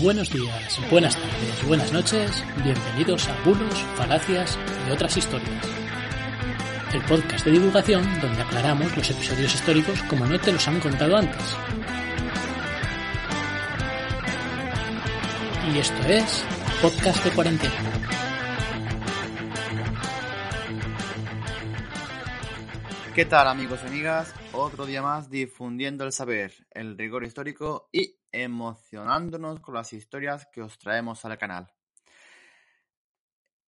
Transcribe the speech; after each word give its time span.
Buenos 0.00 0.30
días, 0.30 0.78
buenas 0.90 1.14
tardes, 1.14 1.66
buenas 1.66 1.92
noches, 1.92 2.44
bienvenidos 2.62 3.28
a 3.28 3.42
Bulos, 3.44 3.74
Falacias 3.96 4.58
y 4.86 4.90
otras 4.90 5.16
historias. 5.16 5.66
El 6.92 7.02
podcast 7.02 7.46
de 7.46 7.52
divulgación 7.52 8.02
donde 8.20 8.42
aclaramos 8.42 8.94
los 8.94 9.10
episodios 9.10 9.54
históricos 9.54 10.02
como 10.02 10.26
no 10.26 10.38
te 10.38 10.52
los 10.52 10.68
han 10.68 10.80
contado 10.80 11.16
antes. 11.16 11.56
Y 15.72 15.78
esto 15.78 16.02
es 16.08 16.44
Podcast 16.82 17.24
de 17.24 17.30
Cuarentena. 17.30 17.74
¿Qué 23.14 23.24
tal 23.24 23.48
amigos 23.48 23.80
y 23.82 23.86
amigas? 23.86 24.34
Otro 24.52 24.84
día 24.84 25.00
más 25.00 25.30
difundiendo 25.30 26.04
el 26.04 26.12
saber, 26.12 26.52
el 26.72 26.98
rigor 26.98 27.24
histórico 27.24 27.88
y 27.90 28.14
emocionándonos 28.42 29.60
con 29.60 29.74
las 29.74 29.92
historias 29.92 30.46
que 30.52 30.62
os 30.62 30.78
traemos 30.78 31.24
al 31.24 31.38
canal. 31.38 31.72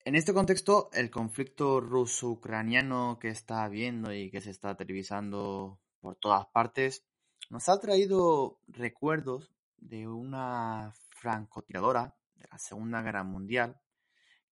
En 0.04 0.14
este 0.14 0.32
contexto, 0.32 0.88
el 0.92 1.10
conflicto 1.10 1.80
ruso-ucraniano 1.80 3.18
que 3.20 3.28
está 3.28 3.64
habiendo 3.64 4.12
y 4.12 4.30
que 4.30 4.40
se 4.40 4.50
está 4.50 4.74
televisando 4.74 5.80
por 6.00 6.16
todas 6.16 6.46
partes 6.46 7.04
nos 7.50 7.68
ha 7.68 7.78
traído 7.80 8.60
recuerdos 8.66 9.52
de 9.76 10.08
una 10.08 10.94
francotiradora 11.10 12.16
de 12.36 12.46
la 12.50 12.58
Segunda 12.58 13.02
Guerra 13.02 13.22
Mundial 13.22 13.80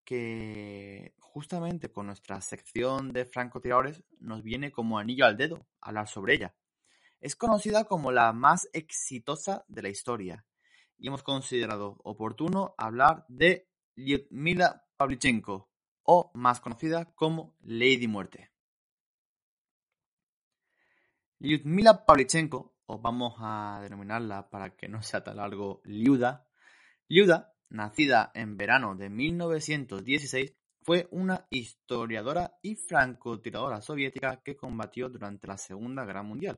que 0.05 1.15
justamente 1.19 1.91
con 1.91 2.07
nuestra 2.07 2.41
sección 2.41 3.13
de 3.13 3.25
francotiradores 3.25 4.03
nos 4.21 4.43
viene 4.43 4.73
como 4.73 4.99
anillo 4.99 5.27
al 5.27 5.37
dedo 5.37 5.67
hablar 5.81 6.09
sobre 6.09 6.35
ella. 6.35 6.55
Es 7.21 7.37
conocida 7.37 7.85
como 7.85 8.13
la 8.13 8.33
más 8.33 8.69
exitosa 8.73 9.65
de 9.69 9.83
la 9.83 9.89
historia 9.89 10.45
y 10.99 11.09
hemos 11.09 11.23
considerado 11.23 11.99
oportuno 12.05 12.75
hablar 12.79 13.25
de 13.29 13.69
Lyudmila 13.95 14.85
Pavlichenko, 14.97 15.71
o 16.03 16.31
más 16.35 16.61
conocida 16.61 17.07
como 17.15 17.57
Lady 17.61 18.07
Muerte. 18.07 18.51
Lyudmila 21.39 22.07
Pavlichenko, 22.07 22.75
o 22.87 22.99
vamos 22.99 23.35
a 23.39 23.81
denominarla 23.83 24.49
para 24.49 24.77
que 24.77 24.89
no 24.89 25.03
sea 25.03 25.25
tan 25.25 25.37
largo, 25.37 25.81
Liuda, 25.85 26.47
Liuda, 27.09 27.55
nacida 27.69 28.31
en 28.35 28.57
verano 28.57 28.95
de 28.95 29.11
1916, 29.11 30.55
fue 30.83 31.09
una 31.11 31.47
historiadora 31.51 32.59
y 32.63 32.77
francotiradora 32.77 33.81
soviética 33.81 34.41
que 34.43 34.57
combatió 34.57 35.09
durante 35.09 35.49
la 35.49 35.59
Segunda 35.59 36.05
Guerra 36.05 36.23
Mundial. 36.23 36.57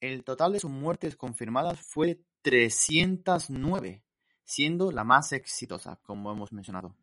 El 0.00 0.24
total 0.24 0.54
de 0.54 0.60
sus 0.60 0.70
muertes 0.70 1.14
confirmadas 1.14 1.78
fue 1.80 2.22
309, 2.40 4.02
siendo 4.44 4.92
la 4.92 5.04
más 5.04 5.32
exitosa, 5.32 6.00
como 6.02 6.32
hemos 6.32 6.52
mencionado. 6.52 6.96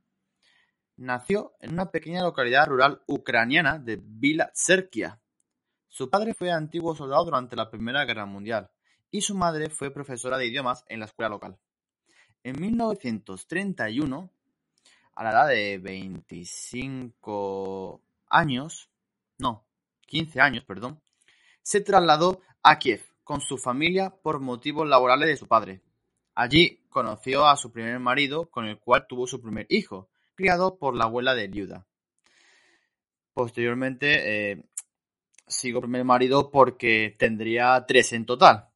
Nació 0.95 1.53
en 1.59 1.73
una 1.73 1.91
pequeña 1.91 2.23
localidad 2.23 2.65
rural 2.65 3.03
ucraniana 3.05 3.77
de 3.77 3.99
Vila 4.01 4.51
Tserkia. 4.51 5.21
Su 5.87 6.09
padre 6.09 6.33
fue 6.33 6.51
antiguo 6.51 6.95
soldado 6.95 7.25
durante 7.25 7.55
la 7.55 7.69
Primera 7.69 8.03
Guerra 8.03 8.25
Mundial 8.25 8.71
y 9.11 9.21
su 9.21 9.35
madre 9.35 9.69
fue 9.69 9.91
profesora 9.91 10.39
de 10.39 10.47
idiomas 10.47 10.83
en 10.87 10.99
la 10.99 11.05
escuela 11.05 11.29
local. 11.29 11.59
En 12.41 12.59
1931, 12.59 14.31
a 15.13 15.23
la 15.23 15.29
edad 15.29 15.47
de 15.49 15.77
25 15.77 18.01
años, 18.29 18.89
no, 19.37 19.67
15 20.07 20.41
años, 20.41 20.63
perdón, 20.63 20.99
se 21.61 21.81
trasladó 21.81 22.41
a 22.63 22.79
Kiev 22.79 23.01
con 23.23 23.41
su 23.41 23.57
familia 23.57 24.09
por 24.09 24.39
motivos 24.39 24.87
laborales 24.87 25.27
de 25.27 25.37
su 25.37 25.47
padre. 25.47 25.81
Allí 26.33 26.85
conoció 26.89 27.47
a 27.47 27.57
su 27.57 27.71
primer 27.71 27.99
marido, 27.99 28.49
con 28.49 28.65
el 28.65 28.79
cual 28.79 29.05
tuvo 29.07 29.27
su 29.27 29.41
primer 29.41 29.65
hijo, 29.69 30.09
criado 30.35 30.77
por 30.77 30.95
la 30.95 31.05
abuela 31.05 31.33
de 31.33 31.47
Liuda. 31.47 31.85
Posteriormente, 33.33 34.51
eh, 34.51 34.63
sigo 35.47 35.81
primer 35.81 36.05
marido 36.05 36.51
porque 36.51 37.15
tendría 37.17 37.85
tres 37.87 38.13
en 38.13 38.25
total. 38.25 38.69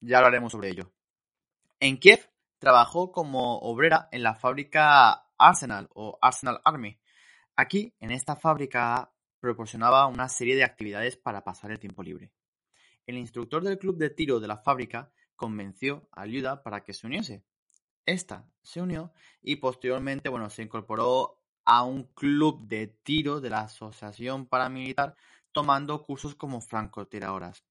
Ya 0.00 0.18
hablaremos 0.18 0.52
sobre 0.52 0.70
ello. 0.70 0.92
En 1.80 1.98
Kiev 1.98 2.30
trabajó 2.58 3.12
como 3.12 3.58
obrera 3.58 4.08
en 4.12 4.22
la 4.22 4.34
fábrica 4.34 5.26
Arsenal 5.38 5.88
o 5.94 6.18
Arsenal 6.20 6.60
Army. 6.64 6.98
Aquí, 7.56 7.94
en 8.00 8.10
esta 8.10 8.36
fábrica, 8.36 9.12
proporcionaba 9.40 10.06
una 10.06 10.28
serie 10.28 10.56
de 10.56 10.64
actividades 10.64 11.16
para 11.16 11.44
pasar 11.44 11.70
el 11.70 11.78
tiempo 11.78 12.02
libre. 12.02 12.32
El 13.06 13.18
instructor 13.18 13.62
del 13.62 13.78
club 13.78 13.96
de 13.96 14.10
tiro 14.10 14.40
de 14.40 14.48
la 14.48 14.58
fábrica 14.58 15.10
convenció 15.36 16.08
a 16.12 16.26
Liuda 16.26 16.62
para 16.62 16.82
que 16.84 16.94
se 16.94 17.06
uniese. 17.06 17.44
Esta 18.06 18.46
se 18.62 18.80
unió 18.80 19.12
y 19.42 19.56
posteriormente 19.56 20.28
bueno, 20.28 20.50
se 20.50 20.62
incorporó 20.62 21.40
a 21.64 21.84
un 21.84 22.04
club 22.14 22.66
de 22.66 22.86
tiro 22.86 23.40
de 23.40 23.50
la 23.50 23.60
Asociación 23.60 24.46
Paramilitar 24.46 25.16
tomando 25.52 26.02
cursos 26.02 26.34
como 26.34 26.60
francotiradoras. 26.60 27.64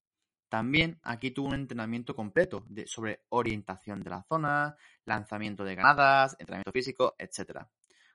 También 0.50 1.00
aquí 1.04 1.32
tuvo 1.32 1.48
un 1.48 1.56
entrenamiento 1.56 2.16
completo 2.16 2.64
sobre 2.86 3.24
orientación 3.30 4.04
de 4.04 4.10
la 4.12 4.24
zona, 4.24 4.78
lanzamiento 5.04 5.64
de 5.64 5.76
granadas, 5.76 6.36
entrenamiento 6.40 6.72
físico, 6.72 7.16
etc. 7.18 7.66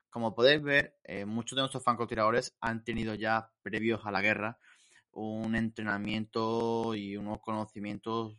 Como 0.09 0.33
podéis 0.33 0.63
ver, 0.63 0.97
eh, 1.03 1.25
muchos 1.25 1.55
de 1.55 1.63
nuestros 1.63 1.83
francotiradores 1.83 2.55
han 2.61 2.83
tenido 2.83 3.13
ya, 3.13 3.51
previos 3.61 4.05
a 4.05 4.11
la 4.11 4.21
guerra, 4.21 4.57
un 5.13 5.55
entrenamiento 5.55 6.95
y 6.95 7.17
unos 7.17 7.39
conocimientos 7.39 8.37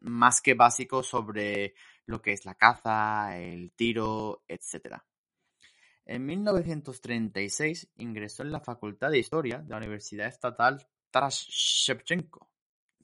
más 0.00 0.40
que 0.40 0.54
básicos 0.54 1.06
sobre 1.06 1.74
lo 2.06 2.22
que 2.22 2.32
es 2.32 2.44
la 2.44 2.54
caza, 2.54 3.36
el 3.38 3.72
tiro, 3.72 4.42
etc. 4.48 4.96
En 6.04 6.24
1936 6.24 7.92
ingresó 7.96 8.42
en 8.42 8.52
la 8.52 8.60
Facultad 8.60 9.10
de 9.10 9.18
Historia 9.18 9.58
de 9.58 9.68
la 9.68 9.76
Universidad 9.76 10.26
Estatal 10.26 10.86
Taras 11.10 11.46
Shevchenko, 11.48 12.48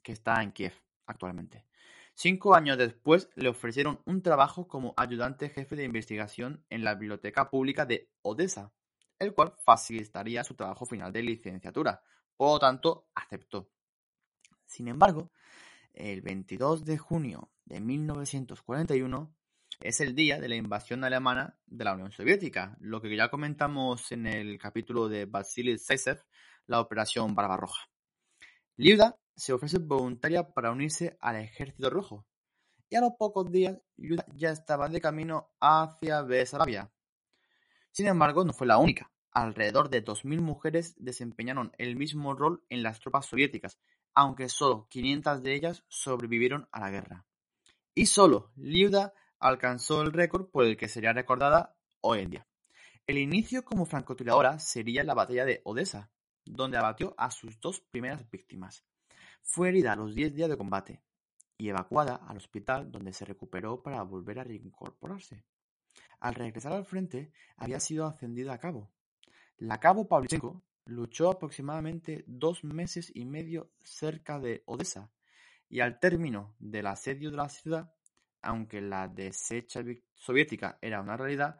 que 0.01 0.13
está 0.13 0.41
en 0.41 0.51
Kiev 0.51 0.73
actualmente. 1.05 1.65
Cinco 2.13 2.55
años 2.55 2.77
después 2.77 3.29
le 3.35 3.49
ofrecieron 3.49 3.99
un 4.05 4.21
trabajo 4.21 4.67
como 4.67 4.93
ayudante 4.95 5.49
jefe 5.49 5.75
de 5.75 5.83
investigación 5.83 6.63
en 6.69 6.83
la 6.83 6.95
Biblioteca 6.95 7.49
Pública 7.49 7.85
de 7.85 8.09
Odessa, 8.21 8.71
el 9.19 9.33
cual 9.33 9.53
facilitaría 9.63 10.43
su 10.43 10.55
trabajo 10.55 10.85
final 10.85 11.11
de 11.11 11.23
licenciatura, 11.23 12.01
por 12.37 12.53
lo 12.53 12.59
tanto, 12.59 13.07
aceptó. 13.15 13.69
Sin 14.65 14.87
embargo, 14.87 15.31
el 15.93 16.21
22 16.21 16.83
de 16.85 16.97
junio 16.97 17.51
de 17.65 17.79
1941 17.79 19.33
es 19.79 19.99
el 20.01 20.15
día 20.15 20.39
de 20.39 20.49
la 20.49 20.55
invasión 20.55 21.03
alemana 21.03 21.57
de 21.65 21.85
la 21.85 21.93
Unión 21.93 22.11
Soviética, 22.11 22.77
lo 22.79 23.01
que 23.01 23.15
ya 23.15 23.29
comentamos 23.29 24.11
en 24.11 24.27
el 24.27 24.57
capítulo 24.57 25.07
de 25.09 25.25
Vasily 25.25 25.77
Zaitsev, 25.77 26.23
la 26.67 26.79
Operación 26.79 27.35
Barbarroja. 27.35 27.89
Liuda 28.77 29.17
se 29.35 29.53
ofrece 29.53 29.79
voluntaria 29.79 30.53
para 30.53 30.71
unirse 30.71 31.17
al 31.19 31.37
Ejército 31.37 31.89
Rojo, 31.89 32.25
y 32.89 32.95
a 32.95 33.01
los 33.01 33.13
pocos 33.17 33.51
días 33.51 33.77
Liuda 33.97 34.25
ya 34.33 34.51
estaba 34.51 34.89
de 34.89 35.01
camino 35.01 35.51
hacia 35.59 36.21
Besarabia. 36.21 36.91
Sin 37.91 38.07
embargo, 38.07 38.43
no 38.43 38.53
fue 38.53 38.67
la 38.67 38.77
única. 38.77 39.11
Alrededor 39.35 39.89
de 39.89 39.99
dos 39.99 40.23
mil 40.23 40.39
mujeres 40.39 40.95
desempeñaron 40.97 41.73
el 41.77 41.97
mismo 41.97 42.33
rol 42.35 42.63
en 42.69 42.83
las 42.83 43.01
tropas 43.01 43.25
soviéticas, 43.25 43.77
aunque 44.13 44.47
solo 44.47 44.87
500 44.89 45.43
de 45.43 45.55
ellas 45.55 45.83
sobrevivieron 45.89 46.69
a 46.71 46.79
la 46.79 46.89
guerra. 46.89 47.25
Y 47.93 48.05
solo 48.05 48.53
Liuda 48.55 49.13
alcanzó 49.37 50.01
el 50.03 50.13
récord 50.13 50.45
por 50.47 50.63
el 50.63 50.77
que 50.77 50.87
sería 50.87 51.11
recordada 51.11 51.75
hoy 51.99 52.19
en 52.19 52.29
día. 52.29 52.47
El 53.07 53.17
inicio 53.17 53.65
como 53.65 53.85
francotiradora 53.85 54.57
sería 54.57 55.03
la 55.03 55.13
batalla 55.13 55.43
de 55.43 55.59
Odessa, 55.65 56.09
donde 56.45 56.77
abatió 56.77 57.13
a 57.17 57.29
sus 57.29 57.59
dos 57.59 57.81
primeras 57.81 58.29
víctimas. 58.29 58.85
Fue 59.41 59.67
herida 59.67 59.91
a 59.91 59.97
los 59.97 60.15
10 60.15 60.33
días 60.33 60.49
de 60.49 60.57
combate 60.57 61.01
y 61.57 61.67
evacuada 61.67 62.15
al 62.15 62.37
hospital 62.37 62.89
donde 62.89 63.11
se 63.11 63.25
recuperó 63.25 63.83
para 63.83 64.01
volver 64.03 64.39
a 64.39 64.45
reincorporarse. 64.45 65.43
Al 66.21 66.35
regresar 66.35 66.71
al 66.71 66.85
frente, 66.85 67.33
había 67.57 67.81
sido 67.81 68.05
ascendida 68.05 68.53
a 68.53 68.59
cabo, 68.59 68.94
la 69.57 69.79
cabo 69.79 70.07
Pavlichenko 70.07 70.61
luchó 70.85 71.31
aproximadamente 71.31 72.23
dos 72.27 72.63
meses 72.63 73.11
y 73.13 73.25
medio 73.25 73.71
cerca 73.81 74.39
de 74.39 74.63
Odessa 74.65 75.09
y 75.69 75.79
al 75.79 75.99
término 75.99 76.55
del 76.59 76.87
asedio 76.87 77.31
de 77.31 77.37
la 77.37 77.49
ciudad, 77.49 77.91
aunque 78.41 78.81
la 78.81 79.07
deshecha 79.07 79.81
soviética 80.13 80.77
era 80.81 81.01
una 81.01 81.17
realidad, 81.17 81.59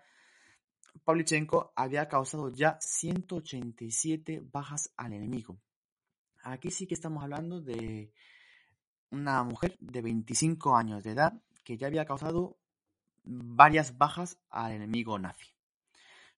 Pavlichenko 1.04 1.74
había 1.76 2.08
causado 2.08 2.50
ya 2.50 2.78
187 2.80 4.44
bajas 4.52 4.92
al 4.96 5.14
enemigo. 5.14 5.58
Aquí 6.44 6.70
sí 6.72 6.88
que 6.88 6.94
estamos 6.94 7.24
hablando 7.24 7.60
de 7.62 8.12
una 9.12 9.44
mujer 9.44 9.76
de 9.80 10.02
25 10.02 10.76
años 10.76 11.04
de 11.04 11.12
edad 11.12 11.34
que 11.64 11.78
ya 11.78 11.88
había 11.88 12.06
causado 12.06 12.58
varias 13.24 13.98
bajas 13.98 14.38
al 14.50 14.74
enemigo 14.74 15.18
nazi. 15.18 15.55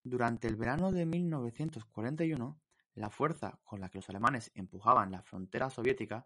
Durante 0.09 0.48
el 0.48 0.56
verano 0.56 0.94
de 0.94 1.06
1941, 1.06 2.62
la 2.94 3.09
fuerza 3.09 3.59
con 3.65 3.81
la 3.81 3.89
que 3.89 3.98
los 3.98 4.09
alemanes 4.09 4.51
empujaban 4.56 5.12
la 5.12 5.21
frontera 5.21 5.69
soviética 5.69 6.25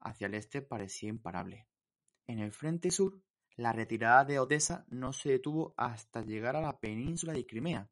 hacia 0.00 0.26
el 0.26 0.34
este 0.34 0.62
parecía 0.62 1.10
imparable. 1.10 1.68
En 2.26 2.40
el 2.40 2.50
frente 2.50 2.90
sur, 2.90 3.22
la 3.54 3.72
retirada 3.72 4.24
de 4.24 4.40
Odessa 4.40 4.84
no 4.88 5.12
se 5.12 5.28
detuvo 5.28 5.74
hasta 5.76 6.22
llegar 6.22 6.56
a 6.56 6.60
la 6.60 6.80
península 6.80 7.32
de 7.32 7.46
Crimea, 7.46 7.88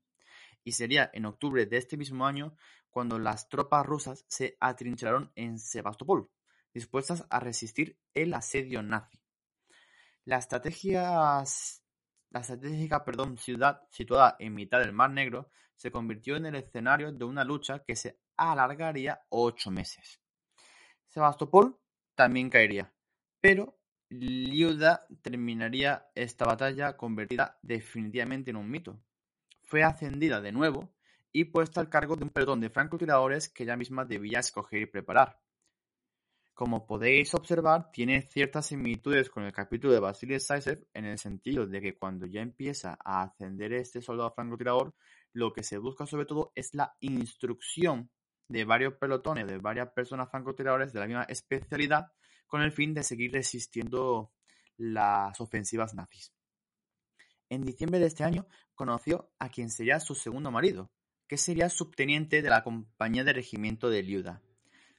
y 0.64 0.72
sería 0.72 1.08
en 1.14 1.24
octubre 1.24 1.66
de 1.66 1.76
este 1.76 1.96
mismo 1.96 2.26
año 2.26 2.56
cuando 2.90 3.20
las 3.20 3.48
tropas 3.48 3.86
rusas 3.86 4.24
se 4.26 4.56
atrincheraron 4.58 5.30
en 5.36 5.60
Sebastopol, 5.60 6.28
dispuestas 6.74 7.26
a 7.30 7.38
resistir 7.38 7.96
el 8.12 8.34
asedio 8.34 8.82
nazi. 8.82 9.20
La 10.24 10.38
estrategia, 10.38 11.44
la 12.30 12.40
estratégica 12.40 13.04
perdón, 13.04 13.38
ciudad 13.38 13.82
situada 13.88 14.36
en 14.38 14.54
mitad 14.54 14.80
del 14.80 14.92
Mar 14.92 15.10
Negro 15.10 15.50
se 15.74 15.90
convirtió 15.90 16.36
en 16.36 16.46
el 16.46 16.56
escenario 16.56 17.12
de 17.12 17.24
una 17.24 17.44
lucha 17.44 17.84
que 17.84 17.96
se 17.96 18.18
alargaría 18.36 19.22
ocho 19.28 19.70
meses. 19.70 20.20
Sebastopol 21.08 21.78
también 22.14 22.50
caería, 22.50 22.92
pero 23.40 23.78
Liuda 24.10 25.06
terminaría 25.22 26.08
esta 26.14 26.46
batalla 26.46 26.96
convertida 26.96 27.58
definitivamente 27.62 28.50
en 28.50 28.56
un 28.56 28.70
mito. 28.70 28.98
Fue 29.62 29.82
ascendida 29.82 30.40
de 30.40 30.52
nuevo 30.52 30.90
y 31.30 31.44
puesta 31.44 31.80
al 31.80 31.90
cargo 31.90 32.16
de 32.16 32.24
un 32.24 32.30
pelotón 32.30 32.60
de 32.60 32.70
francotiradores 32.70 33.48
que 33.48 33.64
ella 33.64 33.76
misma 33.76 34.04
debía 34.04 34.40
escoger 34.40 34.82
y 34.82 34.86
preparar. 34.86 35.38
Como 36.58 36.88
podéis 36.88 37.34
observar, 37.34 37.92
tiene 37.92 38.20
ciertas 38.20 38.66
similitudes 38.66 39.30
con 39.30 39.44
el 39.44 39.52
capítulo 39.52 39.92
de 39.92 40.00
Vasily 40.00 40.40
Zaitsev 40.40 40.88
en 40.92 41.04
el 41.04 41.16
sentido 41.16 41.68
de 41.68 41.80
que 41.80 41.96
cuando 41.96 42.26
ya 42.26 42.40
empieza 42.40 42.98
a 43.04 43.22
ascender 43.22 43.72
este 43.74 44.02
soldado 44.02 44.32
francotirador, 44.32 44.92
lo 45.32 45.52
que 45.52 45.62
se 45.62 45.78
busca 45.78 46.04
sobre 46.04 46.26
todo 46.26 46.50
es 46.56 46.74
la 46.74 46.96
instrucción 46.98 48.10
de 48.48 48.64
varios 48.64 48.94
pelotones, 48.94 49.46
de 49.46 49.58
varias 49.58 49.92
personas 49.92 50.32
francotiradores 50.32 50.92
de 50.92 50.98
la 50.98 51.06
misma 51.06 51.22
especialidad 51.28 52.08
con 52.48 52.60
el 52.62 52.72
fin 52.72 52.92
de 52.92 53.04
seguir 53.04 53.30
resistiendo 53.34 54.32
las 54.76 55.40
ofensivas 55.40 55.94
nazis. 55.94 56.32
En 57.50 57.62
diciembre 57.62 58.00
de 58.00 58.06
este 58.06 58.24
año 58.24 58.48
conoció 58.74 59.30
a 59.38 59.48
quien 59.48 59.70
sería 59.70 60.00
su 60.00 60.16
segundo 60.16 60.50
marido, 60.50 60.90
que 61.28 61.36
sería 61.36 61.68
subteniente 61.68 62.42
de 62.42 62.50
la 62.50 62.64
compañía 62.64 63.22
de 63.22 63.34
regimiento 63.34 63.90
de 63.90 64.02
Liuda. 64.02 64.42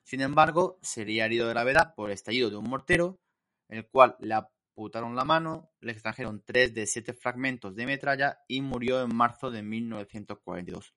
Sin 0.10 0.22
embargo, 0.22 0.80
sería 0.82 1.28
herido 1.28 1.46
de 1.46 1.54
gravedad 1.54 1.94
por 1.94 2.10
el 2.10 2.16
estallido 2.16 2.50
de 2.50 2.56
un 2.56 2.68
mortero, 2.68 3.20
el 3.68 3.88
cual 3.88 4.16
le 4.20 4.34
amputaron 4.34 5.16
la 5.16 5.24
mano, 5.24 5.70
le 5.82 5.92
extrajeron 5.92 6.42
tres 6.44 6.74
de 6.74 6.88
siete 6.88 7.14
fragmentos 7.14 7.76
de 7.76 7.86
metralla 7.86 8.40
y 8.48 8.62
murió 8.62 9.04
en 9.04 9.16
marzo 9.16 9.52
de 9.52 9.62
1942. 9.62 10.96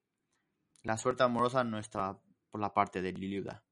La 0.83 0.97
suerte 0.97 1.25
amorosa 1.25 1.63
no 1.63 1.79
estaba 1.79 2.23
por 2.51 2.63
la 2.63 2.73
parte 2.73 3.03
de 3.03 3.13
Liuda. 3.13 3.63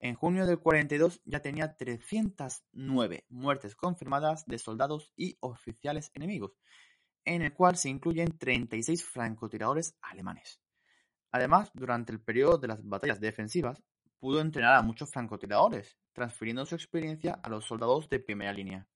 En 0.00 0.16
junio 0.16 0.44
del 0.44 0.58
42 0.58 1.20
ya 1.24 1.38
tenía 1.38 1.76
309 1.76 3.26
muertes 3.28 3.76
confirmadas 3.76 4.44
de 4.46 4.58
soldados 4.58 5.12
y 5.14 5.36
oficiales 5.38 6.10
enemigos, 6.14 6.58
en 7.24 7.42
el 7.42 7.54
cual 7.54 7.76
se 7.76 7.90
incluyen 7.90 8.36
36 8.36 9.04
francotiradores 9.04 9.96
alemanes. 10.02 10.60
Además, 11.30 11.70
durante 11.74 12.10
el 12.10 12.20
periodo 12.20 12.58
de 12.58 12.66
las 12.66 12.84
batallas 12.84 13.20
defensivas, 13.20 13.80
pudo 14.18 14.40
entrenar 14.40 14.74
a 14.74 14.82
muchos 14.82 15.10
francotiradores, 15.10 15.96
transfiriendo 16.12 16.64
su 16.66 16.74
experiencia 16.74 17.40
a 17.42 17.48
los 17.48 17.66
soldados 17.66 18.08
de 18.08 18.20
primera 18.20 18.52
línea. 18.52 18.86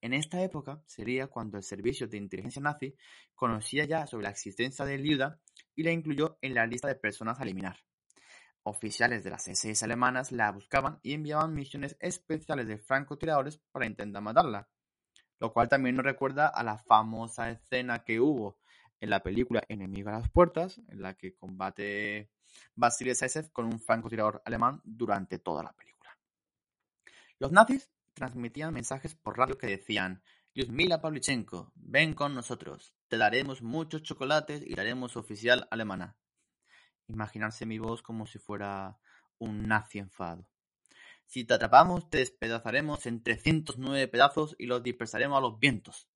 En 0.00 0.12
esta 0.12 0.42
época 0.42 0.82
sería 0.86 1.28
cuando 1.28 1.56
el 1.56 1.62
servicio 1.62 2.06
de 2.06 2.18
inteligencia 2.18 2.60
nazi 2.60 2.94
conocía 3.34 3.86
ya 3.86 4.06
sobre 4.06 4.24
la 4.24 4.30
existencia 4.30 4.84
de 4.84 4.98
Liuda 4.98 5.40
y 5.74 5.82
la 5.82 5.92
incluyó 5.92 6.36
en 6.42 6.54
la 6.54 6.66
lista 6.66 6.88
de 6.88 6.94
personas 6.94 7.40
a 7.40 7.42
eliminar. 7.42 7.78
Oficiales 8.64 9.24
de 9.24 9.30
las 9.30 9.48
SS 9.48 9.84
alemanas 9.84 10.32
la 10.32 10.50
buscaban 10.50 10.98
y 11.02 11.14
enviaban 11.14 11.54
misiones 11.54 11.96
especiales 12.00 12.66
de 12.66 12.78
francotiradores 12.78 13.58
para 13.72 13.86
intentar 13.86 14.22
matarla, 14.22 14.68
lo 15.40 15.52
cual 15.52 15.68
también 15.68 15.96
nos 15.96 16.04
recuerda 16.04 16.48
a 16.48 16.62
la 16.62 16.78
famosa 16.78 17.50
escena 17.50 18.04
que 18.04 18.20
hubo 18.20 18.58
en 19.04 19.10
la 19.10 19.22
película 19.22 19.62
Enemigo 19.68 20.08
a 20.08 20.12
las 20.12 20.30
puertas, 20.30 20.80
en 20.88 21.02
la 21.02 21.12
que 21.12 21.34
combate 21.36 22.30
Vasily 22.74 23.14
Zaitsev 23.14 23.52
con 23.52 23.66
un 23.66 23.78
francotirador 23.78 24.40
alemán 24.46 24.80
durante 24.82 25.38
toda 25.38 25.62
la 25.62 25.74
película. 25.74 26.18
Los 27.38 27.52
nazis 27.52 27.92
transmitían 28.14 28.72
mensajes 28.72 29.14
por 29.14 29.36
radio 29.36 29.58
que 29.58 29.66
decían 29.66 30.22
Lyudmila 30.54 31.02
Pavlichenko, 31.02 31.70
ven 31.74 32.14
con 32.14 32.34
nosotros, 32.34 32.94
te 33.08 33.18
daremos 33.18 33.60
muchos 33.60 34.02
chocolates 34.02 34.62
y 34.66 34.74
daremos 34.74 35.18
oficial 35.18 35.68
alemana 35.70 36.16
imaginarse 37.06 37.66
mi 37.66 37.78
voz 37.78 38.00
como 38.00 38.26
si 38.26 38.38
fuera 38.38 38.98
un 39.36 39.68
nazi 39.68 39.98
enfadado. 39.98 40.48
Si 41.26 41.44
te 41.44 41.52
atrapamos, 41.52 42.08
te 42.08 42.18
despedazaremos 42.18 43.04
en 43.04 43.22
309 43.22 44.08
pedazos 44.08 44.56
y 44.58 44.64
los 44.64 44.82
dispersaremos 44.82 45.36
a 45.36 45.42
los 45.42 45.58
vientos. 45.58 46.08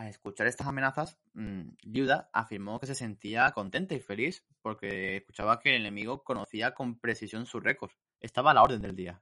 Al 0.00 0.06
escuchar 0.06 0.46
estas 0.46 0.66
amenazas, 0.66 1.18
mm, 1.34 1.72
Liuda 1.82 2.30
afirmó 2.32 2.80
que 2.80 2.86
se 2.86 2.94
sentía 2.94 3.50
contenta 3.50 3.94
y 3.94 4.00
feliz 4.00 4.46
porque 4.62 5.18
escuchaba 5.18 5.60
que 5.60 5.76
el 5.76 5.82
enemigo 5.82 6.24
conocía 6.24 6.72
con 6.72 6.98
precisión 6.98 7.44
su 7.44 7.60
récord. 7.60 7.90
Estaba 8.18 8.52
a 8.52 8.54
la 8.54 8.62
orden 8.62 8.80
del 8.80 8.96
día. 8.96 9.20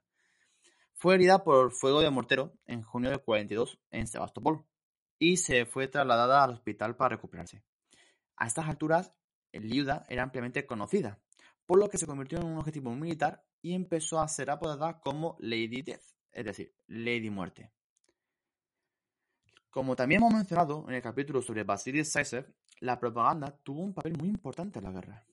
Fue 0.93 1.15
herida 1.15 1.43
por 1.43 1.73
fuego 1.73 1.99
de 1.99 2.09
mortero 2.09 2.53
en 2.65 2.81
junio 2.81 3.09
del 3.09 3.21
42 3.21 3.77
en 3.91 4.07
Sebastopol 4.07 4.63
y 5.17 5.35
se 5.35 5.65
fue 5.65 5.89
trasladada 5.89 6.45
al 6.45 6.51
hospital 6.51 6.95
para 6.95 7.17
recuperarse. 7.17 7.61
A 8.37 8.47
estas 8.47 8.69
alturas, 8.69 9.13
Liuda 9.51 10.05
era 10.07 10.23
ampliamente 10.23 10.65
conocida, 10.65 11.19
por 11.65 11.77
lo 11.77 11.89
que 11.89 11.97
se 11.97 12.07
convirtió 12.07 12.39
en 12.39 12.45
un 12.45 12.57
objetivo 12.57 12.95
militar 12.95 13.43
y 13.61 13.73
empezó 13.73 14.21
a 14.21 14.29
ser 14.29 14.49
apodada 14.49 15.01
como 15.01 15.35
Lady 15.41 15.81
Death, 15.81 16.05
es 16.31 16.45
decir, 16.45 16.73
Lady 16.87 17.29
Muerte. 17.29 17.69
Como 19.69 19.95
también 19.95 20.21
hemos 20.21 20.33
mencionado 20.33 20.83
en 20.87 20.95
el 20.95 21.01
capítulo 21.01 21.43
sobre 21.43 21.63
Vasily 21.63 22.03
Zaitsev, 22.03 22.51
la 22.79 22.99
propaganda 22.99 23.55
tuvo 23.61 23.83
un 23.83 23.93
papel 23.93 24.17
muy 24.17 24.27
importante 24.27 24.79
en 24.79 24.85
la 24.85 24.91
guerra. 24.91 25.27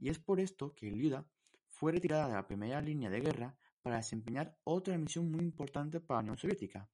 Y 0.00 0.08
es 0.08 0.18
por 0.18 0.40
esto 0.40 0.74
que 0.74 0.90
Liuda 0.90 1.24
fue 1.68 1.92
retirada 1.92 2.26
de 2.26 2.34
la 2.34 2.48
primera 2.48 2.80
línea 2.80 3.10
de 3.10 3.20
guerra 3.20 3.56
para 3.82 3.98
desempeñar 3.98 4.58
otra 4.64 4.98
misión 4.98 5.30
muy 5.30 5.44
importante 5.44 6.00
para 6.00 6.18
la 6.18 6.22
Unión 6.22 6.38
Soviética, 6.38 6.90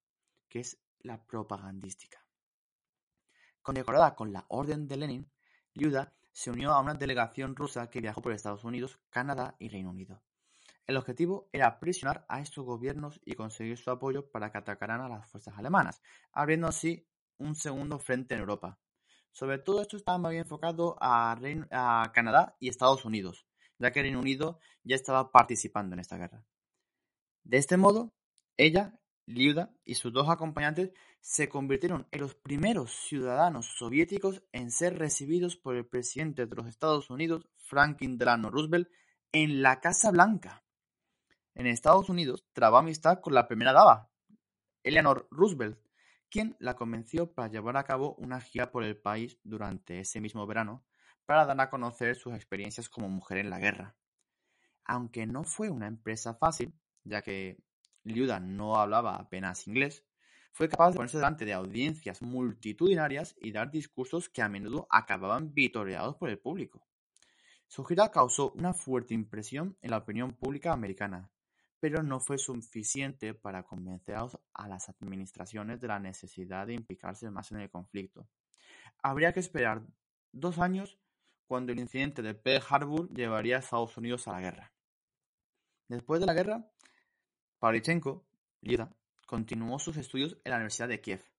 que 0.50 0.60
es 0.60 0.82
la 0.98 1.24
propagandística. 1.24 2.22
Condecorada 3.62 4.14
con 4.14 4.30
la 4.30 4.44
Orden 4.48 4.86
de 4.86 4.96
Lenin, 4.98 5.32
Liuda 5.72 6.12
se 6.30 6.50
unió 6.50 6.72
a 6.72 6.80
una 6.80 6.94
delegación 6.94 7.56
rusa 7.56 7.88
que 7.88 8.02
viajó 8.02 8.20
por 8.20 8.32
Estados 8.32 8.64
Unidos, 8.64 9.00
Canadá 9.08 9.56
y 9.58 9.70
Reino 9.70 9.88
Unido. 9.88 10.22
El 10.86 10.96
objetivo 10.96 11.48
era 11.52 11.78
presionar 11.78 12.24
a 12.28 12.40
estos 12.40 12.64
gobiernos 12.64 13.20
y 13.24 13.34
conseguir 13.34 13.78
su 13.78 13.90
apoyo 13.90 14.30
para 14.30 14.50
que 14.50 14.58
atacaran 14.58 15.00
a 15.00 15.08
las 15.08 15.30
fuerzas 15.30 15.56
alemanas, 15.56 16.02
abriendo 16.32 16.66
así 16.66 17.06
un 17.38 17.54
segundo 17.54 17.98
frente 17.98 18.34
en 18.34 18.40
Europa. 18.40 18.78
Sobre 19.30 19.58
todo 19.58 19.80
esto 19.80 19.96
estaba 19.96 20.28
bien 20.28 20.42
enfocado 20.42 20.96
a, 21.00 21.32
a 21.70 22.12
Canadá 22.12 22.56
y 22.60 22.68
Estados 22.68 23.04
Unidos, 23.04 23.46
ya 23.78 23.90
que 23.90 24.02
Reino 24.02 24.20
Unido 24.20 24.58
ya 24.82 24.96
estaba 24.96 25.30
participando 25.30 25.94
en 25.94 26.00
esta 26.00 26.18
guerra. 26.18 26.44
De 27.44 27.56
este 27.56 27.76
modo, 27.76 28.12
ella 28.56 28.98
Liuda 29.26 29.72
y 29.84 29.94
sus 29.94 30.12
dos 30.12 30.28
acompañantes 30.28 30.90
se 31.20 31.48
convirtieron 31.48 32.08
en 32.10 32.20
los 32.20 32.34
primeros 32.34 32.92
ciudadanos 32.92 33.66
soviéticos 33.78 34.42
en 34.52 34.70
ser 34.70 34.98
recibidos 34.98 35.56
por 35.56 35.76
el 35.76 35.86
presidente 35.86 36.46
de 36.46 36.56
los 36.56 36.66
Estados 36.66 37.08
Unidos, 37.08 37.48
Franklin 37.56 38.18
Delano 38.18 38.50
Roosevelt, 38.50 38.88
en 39.30 39.62
la 39.62 39.80
Casa 39.80 40.10
Blanca. 40.10 40.61
En 41.54 41.66
Estados 41.66 42.08
Unidos 42.08 42.46
trabó 42.52 42.78
amistad 42.78 43.20
con 43.20 43.34
la 43.34 43.46
primera 43.46 43.72
dama, 43.72 44.08
Eleanor 44.82 45.28
Roosevelt, 45.30 45.78
quien 46.30 46.56
la 46.58 46.76
convenció 46.76 47.30
para 47.34 47.48
llevar 47.48 47.76
a 47.76 47.84
cabo 47.84 48.14
una 48.14 48.40
gira 48.40 48.70
por 48.70 48.84
el 48.84 48.96
país 48.96 49.38
durante 49.44 50.00
ese 50.00 50.20
mismo 50.20 50.46
verano 50.46 50.82
para 51.26 51.44
dar 51.44 51.60
a 51.60 51.68
conocer 51.68 52.16
sus 52.16 52.34
experiencias 52.34 52.88
como 52.88 53.10
mujer 53.10 53.38
en 53.38 53.50
la 53.50 53.58
guerra. 53.58 53.94
Aunque 54.84 55.26
no 55.26 55.44
fue 55.44 55.68
una 55.68 55.86
empresa 55.86 56.34
fácil, 56.34 56.74
ya 57.04 57.20
que 57.20 57.62
Liuda 58.02 58.40
no 58.40 58.76
hablaba 58.76 59.16
apenas 59.16 59.68
inglés, 59.68 60.04
fue 60.52 60.70
capaz 60.70 60.90
de 60.90 60.96
ponerse 60.96 61.18
delante 61.18 61.44
de 61.44 61.52
audiencias 61.52 62.22
multitudinarias 62.22 63.36
y 63.40 63.52
dar 63.52 63.70
discursos 63.70 64.28
que 64.28 64.42
a 64.42 64.48
menudo 64.48 64.86
acababan 64.90 65.52
vitoreados 65.52 66.16
por 66.16 66.30
el 66.30 66.38
público. 66.38 66.86
Su 67.66 67.84
gira 67.84 68.10
causó 68.10 68.52
una 68.52 68.74
fuerte 68.74 69.14
impresión 69.14 69.78
en 69.80 69.90
la 69.90 69.98
opinión 69.98 70.32
pública 70.32 70.72
americana, 70.72 71.30
pero 71.82 72.04
no 72.04 72.20
fue 72.20 72.38
suficiente 72.38 73.34
para 73.34 73.64
convencer 73.64 74.14
a 74.54 74.68
las 74.68 74.88
administraciones 74.88 75.80
de 75.80 75.88
la 75.88 75.98
necesidad 75.98 76.64
de 76.68 76.74
implicarse 76.74 77.28
más 77.28 77.50
en 77.50 77.58
el 77.58 77.70
conflicto. 77.70 78.28
Habría 79.02 79.32
que 79.32 79.40
esperar 79.40 79.82
dos 80.30 80.60
años 80.60 81.00
cuando 81.48 81.72
el 81.72 81.80
incidente 81.80 82.22
de 82.22 82.34
Pearl 82.34 82.64
Harbor 82.70 83.08
llevaría 83.08 83.56
a 83.56 83.58
Estados 83.58 83.96
Unidos 83.96 84.28
a 84.28 84.32
la 84.34 84.40
guerra. 84.40 84.72
Después 85.88 86.20
de 86.20 86.26
la 86.26 86.34
guerra, 86.34 86.70
Pavlichenko, 87.58 88.28
Lida, 88.60 88.94
continuó 89.26 89.80
sus 89.80 89.96
estudios 89.96 90.38
en 90.44 90.50
la 90.50 90.58
Universidad 90.58 90.86
de 90.86 91.00
Kiev. 91.00 91.31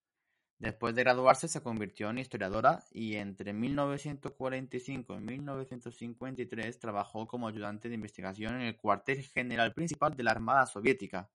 Después 0.60 0.96
de 0.96 1.04
graduarse 1.04 1.48
se 1.48 1.62
convirtió 1.62 2.10
en 2.10 2.20
historiadora 2.20 2.84
y 2.92 3.16
entre 3.16 3.54
1945 3.54 5.16
y 5.16 5.20
1953 5.20 6.80
trabajó 6.80 7.28
como 7.28 7.48
ayudante 7.48 7.90
de 7.90 7.96
investigación 7.96 8.56
en 8.56 8.62
el 8.62 8.78
cuartel 8.78 9.22
general 9.24 9.74
principal 9.74 10.16
de 10.16 10.24
la 10.24 10.32
Armada 10.32 10.66
Soviética, 10.66 11.30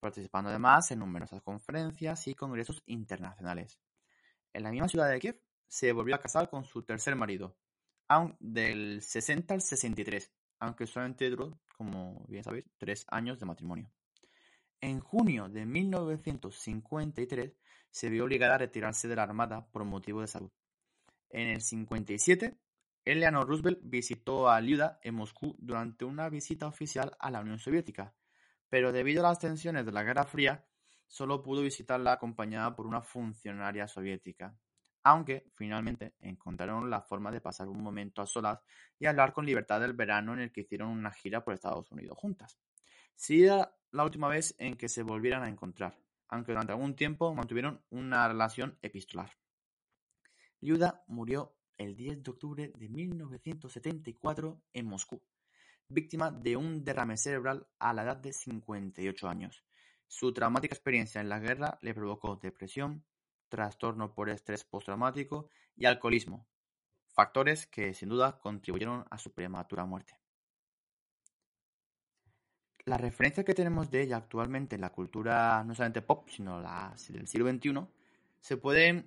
participando 0.00 0.50
además 0.50 0.90
en 0.90 0.98
numerosas 0.98 1.40
conferencias 1.42 2.26
y 2.26 2.34
congresos 2.34 2.82
internacionales. 2.86 3.78
En 4.52 4.64
la 4.64 4.70
misma 4.70 4.88
ciudad 4.88 5.08
de 5.08 5.20
Kiev 5.20 5.40
se 5.68 5.92
volvió 5.92 6.14
a 6.14 6.20
casar 6.20 6.50
con 6.50 6.64
su 6.64 6.82
tercer 6.82 7.14
marido, 7.14 7.56
del 8.40 9.00
60 9.02 9.54
al 9.54 9.62
63, 9.62 10.30
aunque 10.58 10.86
solamente 10.86 11.30
duró, 11.30 11.58
como 11.76 12.24
bien 12.28 12.44
sabéis, 12.44 12.66
tres 12.76 13.06
años 13.08 13.38
de 13.38 13.46
matrimonio. 13.46 13.90
En 14.82 14.98
junio 14.98 15.48
de 15.48 15.64
1953 15.64 17.56
se 17.88 18.10
vio 18.10 18.24
obligada 18.24 18.56
a 18.56 18.58
retirarse 18.58 19.06
de 19.06 19.14
la 19.14 19.22
Armada 19.22 19.64
por 19.70 19.84
motivo 19.84 20.22
de 20.22 20.26
salud. 20.26 20.50
En 21.30 21.50
el 21.50 21.60
57, 21.60 22.58
Eleanor 23.04 23.46
Roosevelt 23.46 23.78
visitó 23.84 24.50
a 24.50 24.60
Liuda 24.60 24.98
en 25.04 25.14
Moscú 25.14 25.54
durante 25.60 26.04
una 26.04 26.28
visita 26.28 26.66
oficial 26.66 27.16
a 27.20 27.30
la 27.30 27.42
Unión 27.42 27.60
Soviética, 27.60 28.12
pero 28.68 28.90
debido 28.90 29.24
a 29.24 29.28
las 29.28 29.38
tensiones 29.38 29.86
de 29.86 29.92
la 29.92 30.02
Guerra 30.02 30.24
Fría, 30.24 30.66
solo 31.06 31.44
pudo 31.44 31.62
visitarla 31.62 32.14
acompañada 32.14 32.74
por 32.74 32.88
una 32.88 33.02
funcionaria 33.02 33.86
soviética, 33.86 34.58
aunque 35.04 35.46
finalmente 35.54 36.16
encontraron 36.18 36.90
la 36.90 37.02
forma 37.02 37.30
de 37.30 37.40
pasar 37.40 37.68
un 37.68 37.80
momento 37.80 38.20
a 38.20 38.26
solas 38.26 38.58
y 38.98 39.06
hablar 39.06 39.32
con 39.32 39.46
libertad 39.46 39.80
del 39.80 39.92
verano 39.92 40.32
en 40.32 40.40
el 40.40 40.50
que 40.50 40.62
hicieron 40.62 40.88
una 40.88 41.12
gira 41.12 41.44
por 41.44 41.54
Estados 41.54 41.92
Unidos 41.92 42.18
juntas. 42.18 42.58
Sería 43.14 43.74
la 43.90 44.04
última 44.04 44.28
vez 44.28 44.54
en 44.58 44.76
que 44.76 44.88
se 44.88 45.02
volvieran 45.02 45.42
a 45.42 45.48
encontrar, 45.48 45.98
aunque 46.28 46.52
durante 46.52 46.72
algún 46.72 46.96
tiempo 46.96 47.34
mantuvieron 47.34 47.82
una 47.90 48.26
relación 48.26 48.78
epistolar. 48.82 49.36
Liuda 50.60 51.04
murió 51.06 51.56
el 51.76 51.96
10 51.96 52.22
de 52.22 52.30
octubre 52.30 52.72
de 52.74 52.88
1974 52.88 54.62
en 54.72 54.86
Moscú, 54.86 55.22
víctima 55.88 56.30
de 56.30 56.56
un 56.56 56.84
derrame 56.84 57.16
cerebral 57.16 57.66
a 57.78 57.92
la 57.92 58.04
edad 58.04 58.16
de 58.16 58.32
58 58.32 59.28
años. 59.28 59.64
Su 60.06 60.32
traumática 60.32 60.74
experiencia 60.74 61.20
en 61.20 61.28
la 61.28 61.38
guerra 61.38 61.78
le 61.82 61.94
provocó 61.94 62.36
depresión, 62.36 63.04
trastorno 63.48 64.14
por 64.14 64.30
estrés 64.30 64.64
postraumático 64.64 65.48
y 65.76 65.86
alcoholismo, 65.86 66.46
factores 67.08 67.66
que 67.66 67.92
sin 67.92 68.08
duda 68.08 68.38
contribuyeron 68.38 69.04
a 69.10 69.18
su 69.18 69.32
prematura 69.32 69.84
muerte. 69.84 70.21
La 72.84 72.96
referencia 72.96 73.44
que 73.44 73.54
tenemos 73.54 73.90
de 73.90 74.02
ella 74.02 74.16
actualmente 74.16 74.74
en 74.74 74.80
la 74.80 74.90
cultura 74.90 75.62
no 75.64 75.74
solamente 75.74 76.02
pop, 76.02 76.28
sino 76.28 76.60
la 76.60 76.94
del 77.08 77.28
siglo 77.28 77.48
XXI, 77.48 77.86
se 78.40 78.56
puede, 78.56 79.04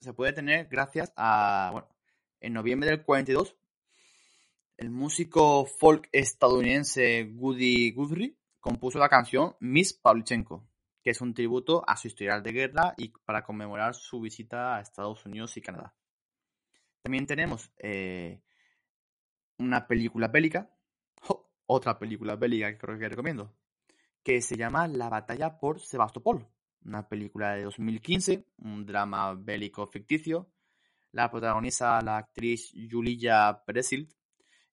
se 0.00 0.12
puede 0.12 0.32
tener 0.32 0.66
gracias 0.66 1.12
a, 1.16 1.70
bueno, 1.72 1.88
en 2.40 2.52
noviembre 2.52 2.90
del 2.90 3.04
42, 3.04 3.56
el 4.76 4.90
músico 4.90 5.64
folk 5.64 6.08
estadounidense 6.10 7.30
Woody 7.36 7.92
Guthrie 7.92 8.36
compuso 8.58 8.98
la 8.98 9.08
canción 9.08 9.54
Miss 9.60 9.92
Pavlichenko, 9.92 10.66
que 11.00 11.10
es 11.10 11.20
un 11.20 11.34
tributo 11.34 11.88
a 11.88 11.96
su 11.96 12.08
historial 12.08 12.42
de 12.42 12.52
guerra 12.52 12.94
y 12.96 13.10
para 13.24 13.44
conmemorar 13.44 13.94
su 13.94 14.20
visita 14.20 14.76
a 14.76 14.80
Estados 14.80 15.24
Unidos 15.24 15.56
y 15.56 15.60
Canadá. 15.60 15.94
También 17.02 17.26
tenemos 17.26 17.70
eh, 17.76 18.40
una 19.58 19.86
película 19.86 20.26
bélica 20.26 20.73
otra 21.66 21.98
película 21.98 22.36
bélica 22.36 22.70
que 22.70 22.78
creo 22.78 22.98
que 22.98 23.08
recomiendo, 23.08 23.54
que 24.22 24.40
se 24.40 24.56
llama 24.56 24.88
La 24.88 25.08
batalla 25.08 25.58
por 25.58 25.80
Sebastopol, 25.80 26.46
una 26.84 27.08
película 27.08 27.54
de 27.54 27.64
2015, 27.64 28.44
un 28.58 28.84
drama 28.86 29.34
bélico 29.34 29.86
ficticio. 29.86 30.50
La 31.12 31.30
protagoniza 31.30 32.00
la 32.02 32.18
actriz 32.18 32.72
Julia 32.90 33.62
Peresild 33.64 34.12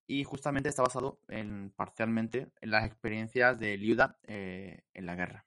y 0.08 0.24
justamente 0.24 0.70
está 0.70 0.82
basado 0.82 1.22
en, 1.28 1.72
parcialmente 1.72 2.52
en 2.60 2.72
las 2.72 2.86
experiencias 2.86 3.60
de 3.60 3.78
Liuda 3.78 4.18
eh, 4.24 4.84
en 4.94 5.06
la 5.06 5.16
guerra. 5.16 5.46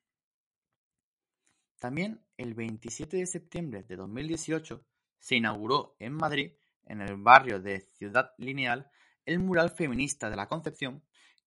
También 1.78 2.24
el 2.38 2.54
27 2.54 3.18
de 3.18 3.26
septiembre 3.26 3.82
de 3.82 3.96
2018 3.96 4.86
se 5.18 5.36
inauguró 5.36 5.96
en 5.98 6.14
Madrid, 6.14 6.52
en 6.86 7.02
el 7.02 7.16
barrio 7.16 7.60
de 7.60 7.80
Ciudad 7.94 8.32
Lineal, 8.38 8.90
el 9.26 9.38
mural 9.38 9.70
feminista 9.70 10.30
de 10.30 10.36
la 10.36 10.48
Concepción 10.48 11.02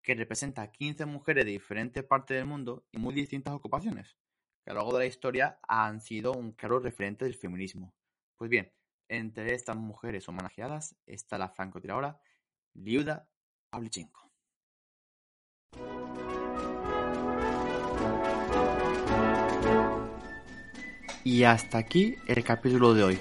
que 0.08 0.16
representa 0.16 0.62
a 0.62 0.72
15 0.72 1.06
mujeres 1.06 1.44
de 1.44 1.52
diferentes 1.52 2.02
partes 2.02 2.38
del 2.38 2.46
mundo 2.46 2.86
y 2.94 2.98
muy 2.98 3.14
distintas 3.14 3.54
ocupaciones, 3.54 4.16
que 4.64 4.72
a 4.72 4.74
lo 4.74 4.80
largo 4.80 4.94
de 4.94 5.04
la 5.04 5.06
historia 5.06 5.60
han 5.68 6.00
sido 6.00 6.32
un 6.32 6.54
claro 6.54 6.80
referente 6.80 7.26
del 7.26 7.36
feminismo. 7.36 7.94
Pues 8.38 8.50
bien, 8.50 8.72
entre 9.10 9.54
estas 9.54 9.76
mujeres 9.76 10.30
homenajeadas 10.30 10.96
está 11.06 11.38
la 11.38 11.50
francotiradora 11.50 12.22
Liuda 12.74 13.28
Pavlichenko. 13.70 14.32
Y 21.26 21.44
hasta 21.44 21.80
aquí 21.80 22.16
el 22.30 22.46
capítulo 22.46 22.94
de 22.94 23.04
hoy. 23.04 23.20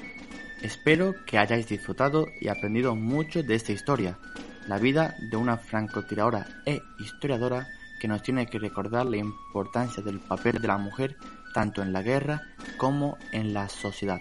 Espero 0.63 1.17
que 1.27 1.39
hayáis 1.39 1.67
disfrutado 1.67 2.29
y 2.41 2.47
aprendido 2.47 2.95
mucho 2.95 3.43
de 3.43 3.57
esta 3.57 3.73
historia 3.73 4.21
la 4.69 4.79
vida 4.79 5.15
de 5.31 5.37
una 5.37 5.57
francotiradora 5.57 6.47
e 6.65 6.81
historiadora 6.99 7.69
que 8.01 8.09
nos 8.09 8.23
tiene 8.23 8.47
que 8.47 8.59
recordar 8.59 9.07
la 9.07 9.17
importancia 9.17 10.03
del 10.03 10.21
papel 10.21 10.61
de 10.61 10.69
la 10.69 10.79
mujer 10.79 11.17
tanto 11.55 11.83
en 11.83 11.93
la 11.93 12.03
guerra 12.03 12.43
como 12.77 13.17
en 13.33 13.55
la 13.55 13.69
sociedad. 13.69 14.21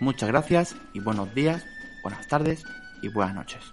Muchas 0.00 0.28
gracias 0.28 0.76
y 0.92 1.00
buenos 1.00 1.34
días, 1.34 1.64
buenas 2.02 2.28
tardes 2.28 2.64
y 3.02 3.08
buenas 3.08 3.34
noches. 3.34 3.72